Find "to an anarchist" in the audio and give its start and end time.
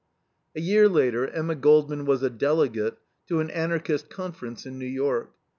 3.27-4.09